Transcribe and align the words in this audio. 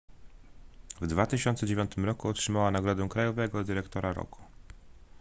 w 1.01 1.07
2009 1.07 1.91
roku 1.97 2.27
otrzymała 2.27 2.71
nagrodę 2.71 3.07
krajowego 3.09 3.63
dyrektora 3.63 4.13
roku 4.13 4.41